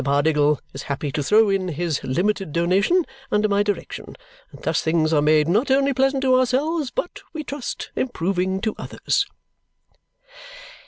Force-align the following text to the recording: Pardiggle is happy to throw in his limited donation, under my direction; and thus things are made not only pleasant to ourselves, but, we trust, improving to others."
Pardiggle 0.03 0.57
is 0.73 0.81
happy 0.89 1.11
to 1.11 1.21
throw 1.21 1.51
in 1.51 1.67
his 1.67 2.03
limited 2.03 2.51
donation, 2.51 3.05
under 3.31 3.47
my 3.47 3.61
direction; 3.61 4.17
and 4.51 4.59
thus 4.63 4.81
things 4.81 5.13
are 5.13 5.21
made 5.21 5.47
not 5.47 5.69
only 5.69 5.93
pleasant 5.93 6.23
to 6.23 6.39
ourselves, 6.39 6.89
but, 6.89 7.19
we 7.33 7.43
trust, 7.43 7.91
improving 7.95 8.61
to 8.61 8.73
others." 8.79 9.27